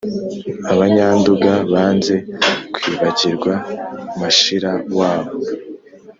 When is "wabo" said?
4.97-5.31